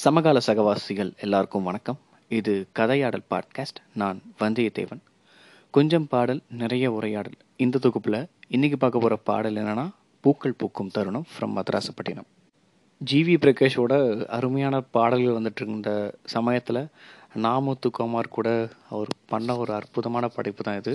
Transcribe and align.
சமகால 0.00 0.38
சகவாசிகள் 0.46 1.10
எல்லாருக்கும் 1.20 1.62
வணக்கம். 1.62 1.98
இது 2.28 2.66
கதையாடல் 2.78 3.22
பாட்காஸ்ட். 3.30 3.78
நான் 3.94 4.18
வந்தியத்தேவன். 4.40 5.00
கொஞ்சம் 5.70 6.08
பாடல் 6.08 6.40
நிறைய 6.50 6.92
உரையாடல். 6.92 7.36
இந்த 7.56 7.78
தொகுப்பில் 7.78 8.18
இன்றைக்கி 8.50 8.76
பார்க்க 8.76 8.98
போகிற 8.98 9.16
பாடல் 9.16 9.54
என்னென்னா 9.54 9.86
பூக்கள் 10.20 10.56
பூக்கும் 10.56 10.88
தருணம் 10.88 11.26
ஃப்ரம் 11.32 11.58
மதராசப்பட்டினம். 11.58 12.28
ஜிவி 13.10 13.36
பிரகேஷோட 13.44 14.24
அருமையான 14.26 14.80
பாடல்கள் 14.80 15.38
வந்துட்டு 15.38 16.12
சமயத்தில் 16.24 16.82
நாமுத்து 17.34 17.46
நாமுத்துக்குமார் 17.46 18.34
கூட 18.38 18.68
அவர் 18.90 19.14
பண்ண 19.26 19.56
ஒரு 19.56 19.72
அற்புதமான 19.72 20.28
படைப்பு 20.28 20.62
தான் 20.62 20.78
இது. 20.78 20.94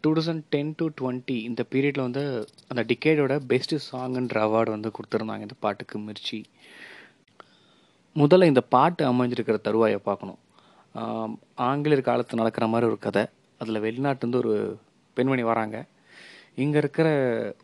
Two 0.00 0.12
thousand 0.14 0.42
ten 0.48 0.74
to 0.76 0.88
twenty 1.00 1.36
இந்த 1.48 1.64
பீரியடில் 1.70 2.06
வந்து 2.08 2.48
அந்த 2.68 2.82
டிக்கேடோட 2.90 3.34
பெஸ்ட்டு 3.48 3.84
சாங்குன்ற 3.92 4.36
அவார்டு 4.46 4.70
வந்து 4.70 4.90
கொடுத்துருந்தாங்க 4.96 5.46
இந்த 5.46 5.54
பாட்டுக்கு. 5.60 5.98
மிர்ச்சி 5.98 6.44
முதல்ல 8.20 8.50
இந்த 8.50 8.62
பாட்டு 8.74 9.02
அமைஞ்சிருக்கிற 9.10 9.56
தருவாயை 9.66 9.98
பார்க்கணும். 10.08 10.40
ஆங்கிலேயர் 11.68 12.08
காலத்தில் 12.08 12.40
நடக்கிற 12.40 12.66
மாதிரி 12.72 12.88
ஒரு 12.90 12.98
கதை. 13.06 13.24
அதில் 13.60 13.84
வெளிநாட்டுலேருந்து 13.86 14.40
ஒரு 14.44 14.54
பெண்மணி 15.16 15.42
வராங்க. 15.50 15.76
இங்கே 16.64 16.78
இருக்கிற 16.82 17.08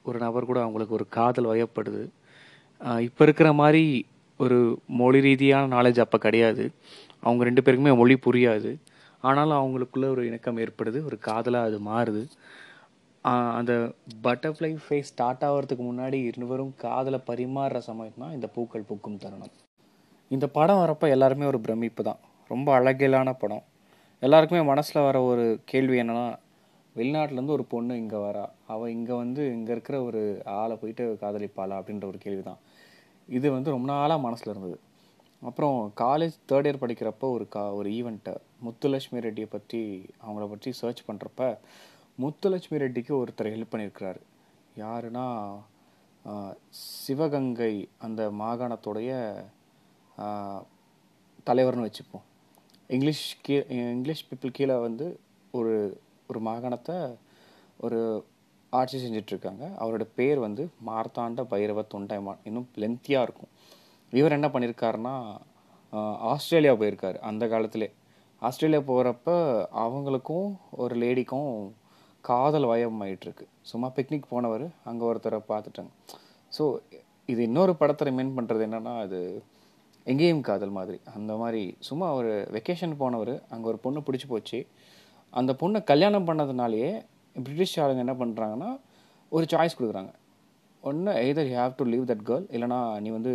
ஒரு 0.08 0.18
நபர் 0.24 0.48
கூட 0.50 0.58
அவங்களுக்கு 0.64 0.96
ஒரு 0.98 1.06
காதல் 1.16 1.50
வயப்படுது. 1.52 2.02
இப்போ 3.08 3.22
இருக்கிற 3.27 3.48
மாதிரி 3.60 3.84
ஒரு 4.44 4.58
மொழி 5.00 5.20
ரீதியான 5.27 5.70
நாலேஜ் 5.77 6.00
அப்போ 6.04 6.18
கிடையாது. 6.27 6.64
அவங்க 7.27 7.42
ரெண்டு 7.48 7.64
பேருக்குமே 7.64 7.94
மொழி 8.02 8.16
புரியாது. 8.27 8.70
ஆனாலும் 9.28 9.58
அவங்களுக்குள்ள 9.60 10.06
ஒரு 10.14 10.22
இணக்கம் 10.30 10.58
ஏற்படுது 10.64 10.98
ஒரு 11.08 11.18
காதலாக 11.28 11.68
அது 11.68 11.78
மாறுது. 11.91 12.22
அந்த 13.58 13.72
பட்டர்ஃப்ளை 14.24 14.72
ஃபேஸ் 14.86 15.10
ஸ்டார்ட் 15.12 15.44
ஆகிறதுக்கு 15.50 15.84
முன்னாடி 15.91 16.18
இருவரும் 16.30 16.72
காதலை 16.86 17.20
பரிமாறுற 17.30 17.78
சமயம் 17.91 18.20
தான் 18.24 18.34
இந்த 18.38 18.48
பூக்கள் 18.56 18.88
பூக்கும் 18.88 19.20
தருணம். 19.22 19.55
இந்த 20.30 20.46
படம் 20.56 20.80
வரப்போ 20.83 21.06
எல்லாருமே 21.14 21.45
ஒரு 21.52 21.59
பிரமிப்பு 21.64 22.02
தான் 22.09 22.20
ரொம்ப 22.52 22.69
அழகியலான 22.78 23.33
படம். 23.42 23.64
எல்லாருக்குமே 24.22 24.62
மனசில் 24.70 25.06
வர 25.06 25.16
ஒரு 25.31 25.44
கேள்வி 25.70 25.97
என்னென்னா 26.03 26.27
வெளிநாட்டிலேருந்து 26.97 27.55
ஒரு 27.56 27.64
பொண்ணு 27.72 27.94
இங்கே 28.03 28.19
வரா. 28.25 28.44
அவள் 28.72 28.92
இங்கே 28.97 29.14
வந்து 29.22 29.42
இங்கே 29.56 29.72
இருக்கிற 29.77 29.97
ஒரு 30.08 30.20
ஆளை 30.61 30.75
போயிட்டு 30.83 31.05
காதலிப்பாளா 31.22 31.78
அப்படின்ற 31.81 32.06
ஒரு 32.12 32.19
கேள்வி 32.25 32.42
தான் 32.48 32.61
இது 33.28 33.47
வந்து 33.56 33.75
ரொம்ப 33.75 33.86
நாளாக 33.92 34.25
மனசில் 34.27 34.53
இருந்தது. 34.53 34.77
அப்புறம் 35.48 35.78
காலேஜ் 36.03 36.36
தேர்ட் 36.50 36.69
இயர் 36.69 36.83
படிக்கிறப்போ 36.83 37.27
ஒரு 37.36 37.47
கா 37.55 37.62
ஒரு 37.78 37.88
ஈவெண்ட்டை 37.98 38.34
முத்துலட்சுமி 38.66 39.25
ரெட்டியை 39.27 39.48
பற்றி 39.56 39.81
அவங்கள 40.25 40.44
பற்றி 40.53 40.70
சர்ச் 40.81 41.03
பண்ணுறப்ப 41.09 41.48
முத்துலட்சுமி 42.19 42.81
ரெட்டிக்கு 42.84 43.12
ஒருத்தர் 43.20 43.53
ஹெல்ப் 43.55 43.72
பண்ணியிருக்கிறாரு. 43.72 44.20
யாருன்னா 44.84 45.27
சிவகங்கை 46.83 47.75
அந்த 48.06 48.22
மாகாணத்துடைய 48.42 49.12
தலைவர்னு 51.48 51.86
வச்சுப்போம். 51.88 52.24
இங்கிலீஷ் 52.94 53.24
கீ 53.44 53.54
இங்கிலீஷ் 53.96 54.26
பீப்புள் 54.28 54.56
கீழே 54.58 54.76
வந்து 54.86 55.06
ஒரு 55.58 55.74
ஒரு 56.30 56.40
மாகாணத்தை 56.48 56.96
ஒரு 57.86 57.98
ஆட்சி 58.72 58.98
செஞ்சிட்ருக்காங்க. 59.02 59.64
அவரோட 59.82 60.04
பேர் 60.18 60.38
வந்து 60.46 60.62
மார்த்தாண்ட 60.88 61.42
பைரவ 61.52 61.82
தொண்டைமான். 61.94 62.40
இன்னும் 62.48 62.68
லென்த்தியாக 62.82 63.26
இருக்கும். 63.26 63.50
இவர் 64.18 64.36
என்ன 64.38 64.48
பண்ணியிருக்காருன்னா 64.54 65.14
ஆஸ்திரேலியா 66.32 66.74
போயிருக்காரு 66.80 67.18
அந்த 67.30 67.44
காலத்திலே. 67.52 67.88
ஆஸ்திரேலியா 68.42 68.82
போகிறப்ப 68.90 69.30
அவங்களுக்கும் 69.84 70.48
ஒரு 70.82 70.94
லேடிக்கும் 71.02 71.50
காதல் 72.28 72.66
வயம் 72.70 73.00
ஆகிட்டுருக்கு 73.04 73.46
சும்மா 73.70 73.88
பிக்னிக் 73.96 74.30
போனவர் 74.32 74.64
அங்கே 74.90 75.04
ஒருத்தரை 75.10 75.40
பார்த்துட்டாங்க. 75.50 75.92
ஸோ 76.56 76.64
இது 77.32 77.40
இன்னொரு 77.48 77.72
படத்தை 77.80 78.04
ரிமைண்ட் 78.08 78.36
பண்ணுறது 78.38 78.62
என்னென்னா 78.68 78.94
அது 79.04 79.20
எங்கேயும் 80.10 80.42
காதல் 80.48 80.74
மாதிரி. 80.78 80.98
அந்த 81.16 81.33
மாதிரி 81.42 81.62
சும்மா 81.88 82.06
அவர் 82.14 82.30
வெக்கேஷன் 82.56 82.94
போனவர் 83.02 83.34
அங்கே 83.52 83.66
ஒரு 83.72 83.78
பொண்ணு 83.84 84.00
பிடிச்சி 84.06 84.27
போச்சு. 84.33 84.58
அந்த 85.41 85.52
பொண்ணை 85.60 85.78
கல்யாணம் 85.91 86.27
பண்ணதுனாலேயே 86.28 86.91
பிரிட்டிஷ் 87.37 87.78
ஆளுங்க 87.84 88.04
என்ன 88.04 88.15
பண்ணுறாங்கன்னா 88.22 88.70
ஒரு 89.37 89.44
சாய்ஸ் 89.53 89.76
கொடுக்குறாங்க. 89.78 90.12
ஒன்று 90.88 91.12
either 91.25 91.48
you 91.50 91.56
have 91.60 91.78
to 91.78 91.84
leave 91.92 92.04
that 92.10 92.26
girl 92.28 92.44
இல்லைனா 92.56 92.81
நீ 93.04 93.10
வந்து 93.19 93.32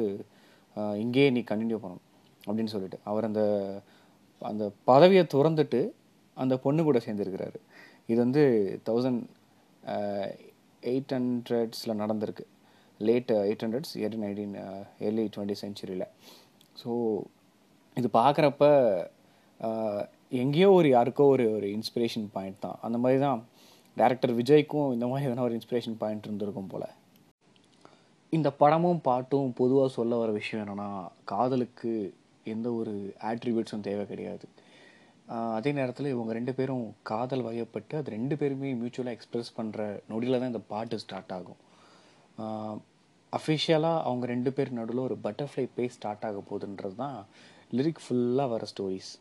இங்கேயே 1.04 1.30
நீ 1.38 1.42
கண்டினியூ 1.52 1.78
பண்ணணும் 1.84 2.06
அப்படின்னு 2.48 2.74
சொல்லிட்டு. 2.74 2.98
அவர் 3.12 3.28
அந்த 3.30 3.42
அந்த 4.50 4.66
பதவியை 4.90 5.24
துறந்துட்டு 5.34 5.82
அந்த 6.38 6.56
பொண்ணு 6.66 6.82
கூட 6.88 7.00
சேர்ந்துருக்கிறாரு. 7.06 7.60
இது 8.12 8.20
வந்து 8.26 8.44
தௌசண்ட் 8.88 9.24
எயிட் 10.92 11.14
ஹண்ட்ரட்ஸில் 11.16 12.00
நடந்திருக்கு. 12.04 12.46
Late 13.08 13.32
eight 13.48 13.64
hundreds 13.66 13.94
eighteen 14.02 14.24
nineteen 14.26 14.56
early 15.08 15.26
twenty 15.34 15.58
சென்ச்சுரியில் 15.64 16.06
so 16.82 16.92
இது 17.98 18.08
பார்க்குறப்ப 18.22 18.66
எங்கேயோ 20.42 20.70
ஒரு 20.80 20.88
யாருக்கோ 20.96 21.24
ஒரு 21.34 21.46
ஒரு 21.58 21.68
இன்ஸ்பிரேஷன் 21.78 22.28
பாயிண்ட் 22.36 22.64
தான். 22.66 22.78
அந்த 22.88 22.98
மாதிரி 23.04 23.20
தான் 23.26 23.40
டேரக்டர் 24.00 24.34
விஜய்க்கும் 24.40 24.92
இந்த 24.96 25.06
மாதிரி 25.12 25.28
எதனா 25.30 25.46
ஒரு 25.48 25.58
இன்ஸ்பிரேஷன் 25.60 25.98
பாயிண்ட் 26.02 26.28
இருந்திருக்கும் 26.28 26.72
போல். 26.74 26.88
இந்த 28.38 28.50
படமும் 28.62 29.02
பாட்டும் 29.08 29.50
பொதுவாக 29.60 29.90
சொல்ல 29.98 30.18
வர 30.22 30.32
விஷயம் 30.40 30.62
என்னென்னா 30.64 30.90
காதலுக்கு 31.32 31.92
எந்த 32.54 32.68
ஒரு 32.80 32.94
ஆட்ரிபியூட்ஸும் 33.30 33.86
தேவை 33.88 34.04
கிடையாது. 34.12 34.46
அதே 35.58 35.72
நேரத்தில் 35.80 36.14
இவங்க 36.14 36.32
ரெண்டு 36.38 36.54
பேரும் 36.60 36.86
காதல் 37.10 37.46
வயப்பட்டு 37.48 37.96
அது 38.00 38.16
ரெண்டு 38.18 38.36
பேருமே 38.42 38.70
மியூச்சுவலாக 38.82 39.18
எக்ஸ்ப்ரெஸ் 39.18 39.52
பண்ணுற 39.58 39.82
நொடியில் 40.12 40.40
தான் 40.40 40.52
இந்த 40.54 40.64
பாட்டு 40.72 41.02
ஸ்டார்ட் 41.04 41.34
ஆகும். 41.38 41.60
அஃபிஷியலாக 43.34 44.04
அவங்க 44.08 44.26
ரெண்டு 44.26 44.52
பேர் 44.54 44.72
நடுவில் 44.78 45.06
ஒரு 45.08 45.16
பட்டர்ஃப்ளை 45.24 45.66
பே 45.76 45.84
ஸ்டார்ட் 45.96 46.24
ஆக 46.28 46.38
போகுதுன்றது 46.50 46.96
தான் 46.96 47.18
லிரிக் 47.78 48.02
ஃபுல்லாக 48.04 48.48
வர 48.54 48.64
ஸ்டோரிஸ் 48.72 49.12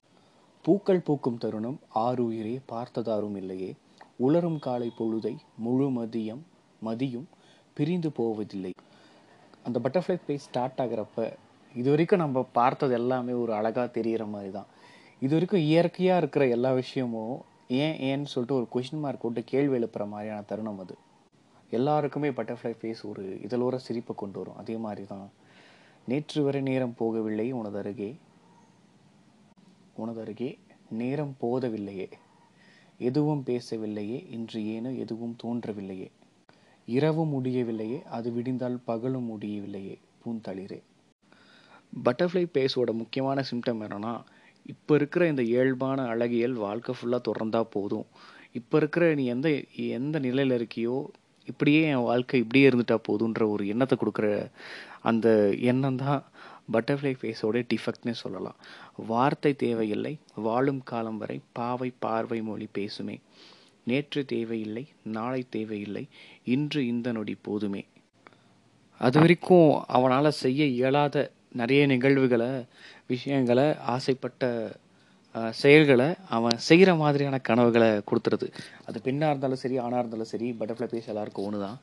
பூக்கள் 0.65 1.01
பூக்கும் 1.01 1.41
தருணம் 1.43 1.77
ஆறு 2.05 2.23
உயிரே 2.25 2.55
பார்த்ததாரும் 2.73 3.37
இல்லையே. 3.37 3.71
உலரும் 4.17 4.59
காலை 4.59 4.89
பொழுதை 4.99 5.35
முழு 5.65 5.89
மதியம் 5.99 6.41
மதியும் 6.83 7.29
பிரிந்து 7.77 8.11
போவதில்லை. 8.13 8.73
அந்த 9.67 9.79
பட்டர்ஃப்ளை 9.85 10.17
பேஸ் 10.27 10.47
ஸ்டார்ட் 10.49 10.81
ஆகிறப்ப 10.85 11.27
இது 11.75 11.89
வரைக்கும் 11.91 12.23
நம்ம 12.25 12.43
பார்த்தது 12.59 12.95
எல்லாமே 13.01 13.33
ஒரு 13.33 13.53
அழகாக 13.59 13.87
தெரிகிற 13.97 14.25
மாதிரி 14.35 14.51
தான். 14.51 14.69
இது 15.25 15.33
வரைக்கும் 15.37 15.67
இயற்கையாக 15.71 16.21
இருக்கிற 16.23 16.47
எல்லா 16.57 16.73
விஷயமும் 16.73 17.37
ஏன் 17.83 17.97
ஏன்னு 18.09 18.33
சொல்லிட்டு 18.33 18.59
ஒரு 18.61 18.67
கொஷின் 18.75 19.03
மார்க் 19.05 19.23
போட்டு 19.23 19.41
கேள்வி 19.53 19.77
எழுப்புற 19.79 20.05
மாதிரியான 20.15 20.47
தருணம் 20.51 20.81
அது. 20.85 20.95
எல்லாருக்குமே 21.71 22.31
பட்டர்ஃப்ளை 22.31 22.73
ஃபேஸ் 22.81 23.03
ஒரு 23.07 23.25
இதழோர 23.47 23.77
சிரிப்பை 23.77 24.17
கொண்டு 24.17 24.39
வரும். 24.39 24.57
அதே 24.57 24.77
மாதிரி 24.77 25.07
தான் 25.07 25.27
நேற்று 26.05 26.43
வரை 26.43 26.61
நேரம் 26.61 26.95
போகவில்லை 26.99 27.51
உனது 27.51 27.79
அருகே. 27.79 28.17
உனது 29.95 30.21
அருகே 30.21 30.59
நேரம் 30.89 31.35
போதவில்லையே. 31.41 32.09
எதுவும் 32.99 33.43
பேசவில்லையே 33.47 34.19
இன்று 34.31 34.61
ஏனோ 34.67 34.91
எதுவும் 34.93 35.37
தோன்றவில்லையே. 35.45 36.09
இரவும் 36.89 37.29
முடியவில்லையே 37.29 38.03
அது 38.03 38.31
விடிந்தால் 38.31 38.79
பகலும் 38.85 39.29
முடியவில்லையே 39.33 39.99
பூந்தளிரே. 40.23 40.81
பட்டர்ஃப்ளை 42.05 42.45
பேஸோட 42.57 42.91
முக்கியமான 42.93 43.45
சிம்டம் 43.51 43.83
என்னன்னா 43.85 44.15
இப்போ 44.67 44.95
இருக்கிற 44.95 45.29
இந்த 45.29 45.43
இயல்பான 45.43 46.03
அழகியல் 46.05 46.53
வாழ்க்கை 46.53 46.95
ஃபுல்லாக 46.95 47.23
தொடர்ந்தால் 47.29 47.73
போதும். 47.77 48.07
இப்போ 48.53 48.77
இருக்கிற 48.77 49.15
நீ 49.15 49.25
எந்த 49.27 49.49
எந்த 49.99 50.19
நிலையில் 50.19 50.55
இருக்கியோ 50.59 50.97
இப்படியே 51.51 51.81
என் 51.93 52.07
வாழ்க்கை 52.09 52.39
இப்படியே 52.43 52.67
இருந்துட்டா 52.71 52.97
போதுன்ற 53.09 53.43
ஒரு 53.55 53.65
எண்ணத்தை 53.73 53.97
கொடுக்குற 54.01 54.29
அந்த 55.03 55.29
எண்ணம் 55.71 56.01
தான் 56.03 56.21
பட்டர்ஃப்ளை 56.73 57.13
ஃபேஸோட 57.21 57.59
டிஃபெக்ட்னே 57.73 58.15
சொல்லலாம். 58.23 58.59
வார்த்தை 59.11 59.53
தேவையில்லை 59.65 60.15
வாழும் 60.47 60.83
காலம் 60.91 61.21
வரை 61.23 61.39
பாவை 61.53 61.91
பார்வை 62.05 62.41
மொழி 62.49 62.67
பேசுமே. 62.79 63.17
நேற்று 63.85 64.21
தேவையில்லை 64.33 64.85
நாளை 65.17 65.43
தேவையில்லை 65.57 66.05
இன்று 66.55 66.81
இந்த 66.87 67.09
நொடி 67.13 67.35
போதுமே. 67.47 67.83
அது 69.01 69.17
வரைக்கும் 69.23 69.71
அவனால் 69.97 70.39
செய்ய 70.43 70.63
இயலாத 70.77 71.17
நிறைய 71.53 71.83
நிகழ்வுகளை 71.87 72.51
விஷயங்களை 73.13 73.67
ஆசைப்பட்ட 73.95 74.51
செயல்களை 75.61 76.09
அவன் 76.37 76.57
செய்கிற 76.69 76.91
மாதிரியான 77.01 77.37
கனவுகளை 77.49 77.89
கொடுத்துருது. 78.11 78.47
அது 78.89 78.99
பெண்ணாக 79.07 79.31
இருந்தாலும் 79.33 79.61
சரி 79.63 79.77
ஆணாக 79.85 80.01
இருந்தாலும் 80.03 80.31
சரி 80.33 80.49
பட்டர்ஃப்ளை 80.61 80.89
பேஸ் 80.93 81.11
எல்லாருக்கும் 81.13 81.47
ஒன்று 81.49 81.61
தான் 81.67 81.79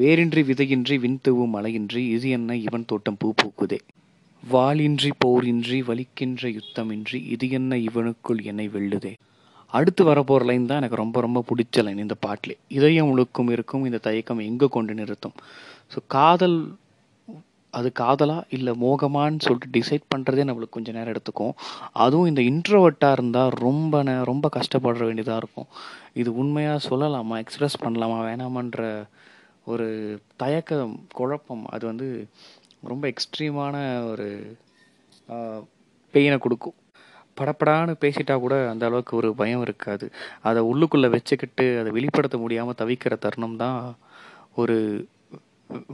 வேரின்றி 0.00 0.42
விதையின்றி 0.50 0.96
விண்தூவும் 1.04 1.54
மலையின்றி 1.56 2.02
இது 2.16 2.28
என்ன 2.38 2.56
இவன் 2.66 2.88
தோட்டம் 2.92 3.18
பூ 3.22 3.30
பூக்குதே. 3.42 3.78
வாளின்றி 4.42 5.10
போரின்றி 5.24 5.78
வலிக்கின்ற 5.90 6.48
யுத்தமின்றி 6.56 7.20
இது 7.34 7.46
என்ன 7.58 7.76
இவனுக்குள் 7.88 8.42
என்னை 8.50 8.66
வெல்லுதே. 8.74 9.12
அடுத்து 9.72 10.02
வரப்போகிற 10.08 10.44
லைன் 10.48 10.66
தான் 10.70 10.80
எனக்கு 10.80 11.02
ரொம்ப 11.02 11.20
ரொம்ப 11.26 11.38
பிடிச்ச 11.48 11.82
லைன் 11.86 12.02
இந்த 12.04 12.16
பாட்டிலே. 12.26 12.54
இதயம் 12.76 13.08
முழுக்கும் 13.10 13.50
இருக்கும் 13.54 13.86
இந்த 13.88 13.98
தயக்கம் 14.08 14.42
எங்கே 14.48 14.68
கொண்டு 14.76 14.94
நிறுத்தும்? 15.00 15.36
ஸோ 15.92 15.98
காதல் 16.16 16.58
அது 17.78 17.88
காதலா 18.00 18.36
இல்லை 18.56 18.72
மோகமான்னு 18.82 19.44
சொல்லிட்டு 19.46 19.74
டிசைட் 19.76 20.04
பண்ணுறதே 20.14 20.44
நம்மளுக்கு 20.48 20.76
கொஞ்சம் 20.76 20.96
நேரம் 20.98 21.12
எடுத்துக்கும். 21.14 21.54
அதுவும் 22.04 22.30
இந்த 22.30 22.42
இன்ட்ரோவர்ட்டாக 22.50 23.16
இருந்தால் 23.18 23.56
ரொம்ப 23.66 24.02
நே 24.08 24.14
ரொம்ப 24.30 24.46
கஷ்டப்பட 24.56 25.04
வேண்டியதாக 25.08 25.40
இருக்கும். 25.42 25.68
இது 26.22 26.30
உண்மையாக 26.42 26.86
சொல்லலாமா? 26.88 27.36
எக்ஸ்பிரஸ் 27.44 27.82
பண்ணலாமா? 27.84 28.18
வேணாமான்ற 28.28 28.82
ஒரு 29.72 29.88
தயக்கம் 30.42 30.96
குழப்பம். 31.18 31.64
அது 31.74 31.84
வந்து 31.90 32.08
ரொம்ப 32.90 33.04
எக்ஸ்ட்ரீமான 33.12 33.76
ஒரு 34.10 34.28
பெயினை 36.14 36.38
கொடுக்கும். 36.44 36.76
படப்படான்னு 37.38 37.94
பேசிட்டா 38.02 38.34
கூட 38.44 38.54
அந்த 38.72 38.84
அளவுக்கு 38.88 39.12
ஒரு 39.20 39.28
பயம் 39.40 39.64
இருக்காது. 39.66 40.06
அதை 40.48 40.60
உள்ளுக்குள்ளே 40.70 41.08
வச்சுக்கிட்டு 41.16 41.66
அதை 41.80 41.90
வெளிப்படுத்த 41.96 42.36
முடியாமல் 42.44 42.78
தவிக்கிற 42.80 43.14
தருணம் 43.24 43.60
தான் 43.64 43.80
ஒரு 44.62 44.76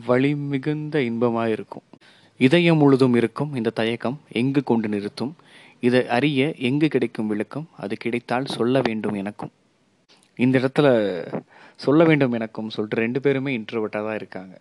வழி 0.09 0.31
மிகுந்த 0.53 0.97
இன்பமாக 1.09 1.55
இருக்கும் 1.57 1.87
இதயம் 2.41 2.81
முழுதும் 2.83 3.17
இருக்கும் 3.21 3.51
இந்த 3.59 3.71
தயக்கம் 3.81 4.17
எங்கு 4.41 4.61
கொண்டு 4.71 4.89
நிறுத்தும்? 4.95 5.33
இதை 5.87 6.01
அறிய 6.17 6.41
எங்கு 6.69 6.89
கிடைக்கும் 6.95 7.31
விளக்கம்? 7.33 7.67
அது 7.83 7.95
கிடைத்தால் 8.05 8.53
சொல்ல 8.57 8.81
வேண்டும் 8.87 9.17
எனக்கும். 9.23 9.53
இந்த 10.39 10.55
இடத்துல 10.61 10.87
சொல்ல 11.85 12.05
வேண்டும் 12.09 12.35
எனக்கும் 12.39 12.71
சொல்லிட்டு 12.75 13.03
ரெண்டு 13.05 13.21
பேருமே 13.25 13.51
இன்ட்ரோவர்ட்டாக 13.59 14.05
தான் 14.09 14.19
இருக்காங்க. 14.21 14.55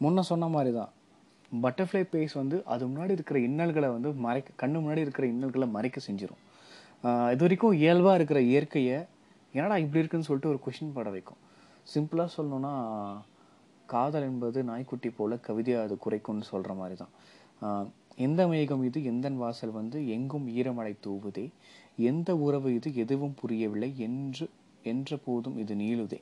முன்ன 0.00 0.24
சொன்ன 0.30 0.48
மாதிரி 0.54 0.72
தான் 0.80 0.92
பட்டர்ஃப்ளை 1.64 2.02
பேஸ் 2.12 2.34
வந்து 2.40 2.56
அது 2.72 2.82
முன்னாடி 2.90 3.12
இருக்கிற 3.16 3.38
இன்னல்களை 3.48 3.88
வந்து 3.96 4.10
மறைக்க 4.26 4.58
கண்ணு 4.62 4.76
முன்னாடி 4.84 5.04
இருக்கிற 5.06 5.26
இன்னல்களை 5.34 5.68
மறைக்க 5.76 6.00
செஞ்சிடும் 6.08 6.42
இது 7.34 7.42
வரைக்கும் 7.44 7.78
இயல்பாக 7.82 8.18
இருக்கிற 8.18 8.38
இயற்கையை 8.50 8.98
என்னடா 9.54 9.76
இப்படி 9.84 10.00
இருக்குன்னு 10.02 10.28
சொல்லிட்டு 10.28 10.52
ஒரு 10.52 10.60
கொஷின் 10.64 10.94
பட 10.96 11.08
வைக்கும். 11.14 11.40
சிம்பிளாக 11.92 12.30
சொல்லணுன்னா 12.36 12.72
காதல் 13.86 14.26
என்பது 14.30 14.58
நாய்க்குட்டி 14.70 15.10
போல 15.10 15.38
கவிதையாக 15.46 15.86
அது 15.86 15.96
குறைக்கும்னு 16.04 16.50
சொல்கிற 16.52 16.74
மாதிரி 16.74 16.96
தான் 16.96 17.14
எந்த 18.26 18.42
மேகம் 18.48 18.84
இது 18.88 18.98
எந்த 19.04 19.28
வாசல் 19.40 19.78
வந்து 19.78 19.98
எங்கும் 20.16 20.46
ஈரமழை 20.58 20.92
தூவுதே 21.06 21.46
எந்த 22.10 22.30
உறவு 22.46 22.68
இது 22.74 22.88
எதுவும் 23.02 23.36
புரியவில்லை 23.40 23.90
என்று 24.06 24.46
என்ற 24.84 25.16
போதும் 25.26 25.56
இது 25.62 25.74
நீளுதே. 25.74 26.20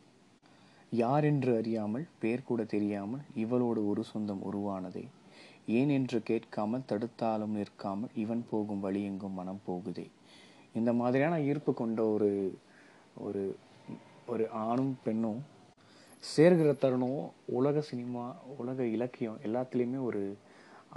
யார் 0.92 1.24
என்று 1.24 1.52
அறியாமல் 1.60 2.04
பேர் 2.20 2.46
கூட 2.48 2.62
தெரியாமல் 2.74 3.22
இவளோடு 3.42 3.80
ஒரு 3.90 4.02
சொந்தம் 4.10 4.42
உருவானதே. 4.48 5.04
ஏன் 5.78 5.90
என்று 5.96 6.18
கேட்காமல் 6.30 6.86
தடுத்தாலும் 6.90 7.56
நிற்காமல் 7.58 8.14
இவன் 8.24 8.42
போகும் 8.50 8.82
வழி 8.84 9.00
எங்கும் 9.10 9.38
மனம் 9.38 9.64
போகுதே. 9.66 10.06
இந்த 10.74 10.90
மாதிரியான 10.92 11.34
ஈர்ப்பு 11.48 11.72
கொண்ட 11.74 12.00
ஒரு 12.14 12.30
ஒரு 13.24 13.42
ஒரு 14.32 14.44
ஆணும் 14.66 14.94
பெண்ணும் 15.04 15.40
சேர்கிற 16.32 16.70
தருணம் 16.82 17.20
உலக 17.58 17.80
சினிமா 17.88 18.24
உலக 18.60 18.86
இலக்கியம் 18.96 19.38
எல்லாத்துலேயுமே 19.46 20.00
ஒரு 20.08 20.22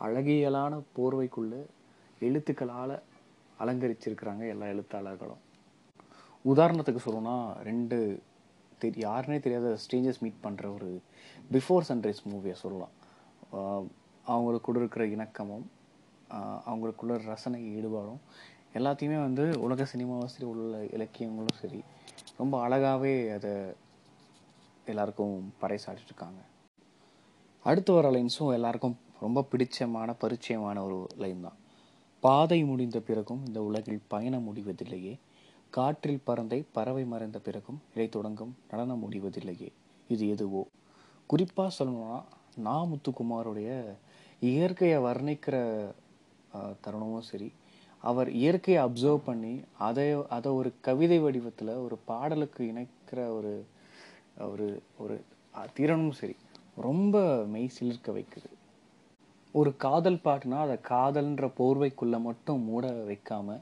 அழகியலான 0.06 0.74
போர்வைக்குள்ள 0.96 1.54
எழுத்துக்களால் 2.28 2.96
அலங்கரிச்சிருக்கிறாங்க 3.60 4.44
எல்லா 4.54 4.68
எழுத்தாளர்களும். 4.74 5.42
உதாரணத்துக்கு 6.46 7.02
சொல்லணும்னா 7.06 7.38
ரெண்டு 7.70 7.98
தெரி 8.82 9.00
யாருனே 9.02 9.38
தெரியாத 9.46 9.70
ஸ்ட்ரேஞ்சர்ஸ் 9.84 10.22
மீட் 10.26 10.44
பண்ணுற 10.44 10.66
ஒரு 10.78 10.90
பிஃபோர் 11.54 11.88
சன்ரைஸ் 11.90 12.22
மூவியை 12.32 12.56
சொல்லலாம். 12.64 12.94
அவங்களுக்குள்ள 14.26 14.82
இருக்கிற 14.82 15.04
இணக்கமும் 15.16 15.66
அவங்களுக்குள்ள 16.70 17.16
ரசனை 17.32 17.60
ஈடுபாடும் 17.78 18.22
எல்லாத்தையுமே 18.80 19.18
வந்து 19.28 19.44
உலக 19.66 19.86
சினிமாவும் 19.94 20.34
சரி 20.34 20.48
உள்ள 20.54 20.78
இலக்கியங்களும் 20.96 21.60
சரி 21.62 21.80
ரொம்ப 22.40 22.56
அழகாகவே 22.66 23.14
அதை 23.36 23.54
எல்லாருக்கும் 24.94 25.36
பறைசாட்டிருக்காங்க 25.62 26.06
இருக்காங்க 26.08 26.42
அடுத்து 27.66 27.92
வர 27.94 28.08
லைன்ஸும் 28.12 28.54
எல்லாருக்கும் 28.54 28.98
ரொம்ப 29.20 29.40
பிடிச்சமான 29.52 30.10
பரிச்சயமான 30.24 30.78
ஒரு 30.84 30.98
லைன் 31.18 31.42
தான். 31.42 31.58
பாதை 32.24 32.60
முடிந்த 32.64 33.00
பிறகும் 33.00 33.42
இந்த 33.48 33.60
உலகில் 33.62 34.08
பயணம் 34.08 34.46
முடிவதில்லையே. 34.48 35.14
காற்றில் 35.70 36.26
பறந்தை 36.26 36.60
பறவை 36.72 37.04
மறைந்த 37.06 37.40
பிறகும் 37.40 37.80
இதை 37.94 38.08
தொடங்கும் 38.10 38.54
நடனம் 38.70 39.04
முடிவதில்லையே. 39.04 39.70
இது 40.08 40.24
எதுவோ? 40.28 40.62
குறிப்பாக 41.30 41.76
சொல்லணும்னா 41.78 42.20
நா 42.66 42.76
முத்துக்குமாருடைய 42.92 43.70
இயற்கையை 44.50 45.00
வர்ணிக்கிற 45.00 45.56
தருணமும் 46.84 47.28
சரி 47.30 47.50
அவர் 48.04 48.30
இயற்கையை 48.42 48.80
அப்சர்வ் 48.84 49.28
பண்ணி 49.30 49.54
அதை 49.78 50.06
அதை 50.30 50.52
ஒரு 50.52 50.70
கவிதை 50.82 51.18
வடிவத்தில் 51.20 51.74
ஒரு 51.86 51.96
பாடலுக்கு 52.06 52.62
இணைக்கிற 52.72 53.20
ஒரு 53.38 53.52
ஒரு 54.52 54.68
ஒரு 55.04 55.16
திறனும் 55.78 56.18
சரி 56.20 56.36
ரொம்ப 56.86 57.18
மெய் 57.54 57.74
சிலிர்க்க 57.76 58.16
வைக்குது. 58.18 58.50
ஒரு 59.54 59.72
காதல் 59.86 60.24
பாட்டுனா 60.26 60.58
அதை 60.66 60.76
காதல்ன்ற 60.92 61.46
போர்வைக்குள்ளே 61.60 62.20
மட்டும் 62.28 62.62
மூட 62.70 62.88
வைக்காமல் 63.10 63.62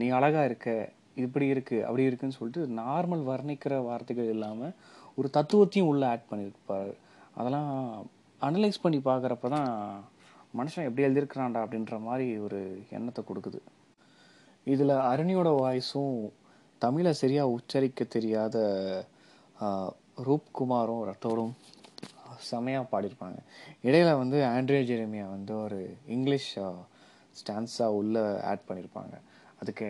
நீ 0.00 0.06
அழகாக 0.18 0.48
இருக்க 0.48 0.68
இப்படி 1.24 1.46
இருக்குது 1.54 1.84
அப்படி 1.86 2.06
இருக்குன்னு 2.08 2.38
சொல்லிட்டு 2.38 2.62
நார்மல் 2.80 3.22
வர்ணிக்கிற 3.30 3.74
வார்த்தைகள் 3.88 4.32
இல்லாமல் 4.34 4.74
ஒரு 5.18 5.28
தத்துவத்தையும் 5.36 5.90
உள்ளே 5.92 6.06
ஆட் 6.12 6.28
பண்ணியிருப்பாரு 6.30 6.92
அதெல்லாம் 7.38 7.70
அனலைஸ் 8.40 8.82
பண்ணி 8.84 8.98
பார்க்குறப்ப 9.10 9.48
தான் 9.56 9.70
மனுஷன் 10.58 10.86
எப்படி 10.88 11.06
எழுதியிருக்கிறான்டா 11.06 11.62
அப்படின்ற 11.64 11.96
மாதிரி 12.08 12.26
ஒரு 12.46 12.58
எண்ணத்தை 12.96 13.22
கொடுக்குது. 13.30 13.60
இதில் 14.66 14.94
அருணியோட 15.10 15.48
வாய்ஸும் 15.62 16.14
தமிழை 16.82 17.12
சரியாக 17.22 17.54
உச்சரிக்க 17.56 18.04
தெரியாத 18.16 18.56
ரூப்குமாரும் 20.28 21.02
ரத்தோரும் 21.10 21.54
செமையாக 22.50 22.86
பாடியிருப்பாங்க. 22.92 23.38
இடையில 23.88 24.10
வந்து 24.22 24.38
ஆண்ட்ரே 24.54 24.80
ஜெரமியா 24.90 25.26
வந்து 25.36 25.52
ஒரு 25.64 25.80
இங்கிலீஷ் 26.06 26.50
ஸ்டான்ஸாக 27.40 27.96
உள்ளே 28.00 28.24
ஆட் 28.50 28.66
பண்ணியிருப்பாங்க. 28.68 29.14
அதுக்கு 29.60 29.88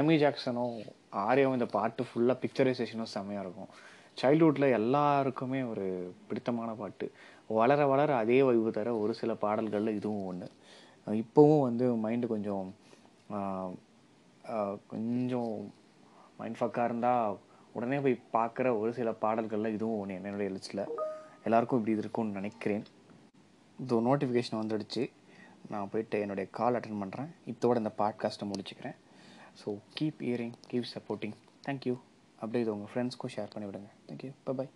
ஆமி 0.00 0.14
ஜாக்சனும் 0.22 0.74
ஆரியாவும் 1.26 1.56
இந்த 1.58 1.68
பாட்டு 1.76 2.02
ஃபுல்லாக 2.08 2.36
பிக்சரைசேஷனும் 2.42 3.12
செமையாக 3.14 3.44
இருக்கும். 3.44 3.70
சைல்ட்ஹுட்டில் 4.20 4.74
எல்லாருக்குமே 4.78 5.60
ஒரு 5.72 5.86
பிடித்தமான 6.28 6.70
பாட்டு. 6.80 7.06
வளர 7.58 7.86
வளர 7.92 8.10
அதே 8.22 8.38
வைவு 8.48 8.70
தர 8.78 8.88
ஒரு 9.02 9.12
சில 9.20 9.34
பாடல்களில் 9.44 9.96
இதுவும் 9.98 10.26
ஒன்று 10.30 10.48
இப்போவும் 11.06 11.64
வந்து 11.68 11.86
மைண்டு 12.04 12.26
கொஞ்சம் 12.26 12.66
கொஞ்சம் 14.92 15.54
மைண்ட் 16.38 16.58
ஃபக்காக 16.60 16.88
இருந்தால் 16.88 17.38
உடனே 17.76 17.98
போய் 18.04 18.16
பார்க்குற 18.36 18.78
ஒரு 18.80 18.90
சில 18.98 19.10
பாடல்களில் 19.24 19.74
இதுவும் 19.76 20.00
ஒன்று 20.00 20.18
என்னுடைய 20.18 20.48
லிஸ்ட்டில் 20.54 20.84
எல்லாருக்கும் 21.44 21.78
இப்படி 21.80 21.94
இது 21.96 22.04
இருக்கும்னு 22.04 22.38
நினைக்கிறேன். 22.40 22.84
இதோ 23.78 23.98
நோட்டிஃபிகேஷன் 24.08 24.60
வந்துடுச்சு. 24.62 25.04
நான் 25.72 25.90
போயிட்டு 25.92 26.20
என்னுடைய 26.24 26.46
கால் 26.58 26.76
அட்டன் 26.78 27.02
பண்ணுறேன் 27.02 27.30
இதோட 27.52 27.76
இந்த 27.82 27.92
பாட்காஸ்ட்டை 28.02 28.48
முடிச்சுக்கிறேன். 28.52 28.98
So 29.60 29.78
keep 29.96 30.20
hearing 30.28 30.56
keep 30.70 30.92
supporting 30.94 31.36
thank you 31.68 31.96
அப்படியே 32.42 32.64
இது 32.64 32.74
உங்கள் 32.76 32.92
ஃப்ரெண்ட்ஸ்க்கும் 32.92 33.34
ஷேர் 33.36 33.54
பண்ணிவிடுங்க. 33.54 33.90
Thank you 34.08 34.32
bye 34.44 34.68